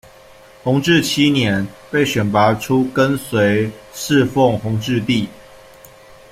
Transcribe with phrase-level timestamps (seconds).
[0.63, 5.29] 弘治七年，被选拔出跟随侍奉弘治帝。